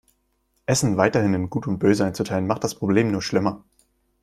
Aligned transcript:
Essen 0.65 0.97
weiterhin 0.97 1.35
in 1.35 1.51
gut 1.51 1.67
und 1.67 1.77
böse 1.77 2.03
einzuteilen, 2.03 2.47
macht 2.47 2.63
das 2.63 2.73
Problem 2.73 3.11
nur 3.11 3.21
schlimmer. 3.21 3.63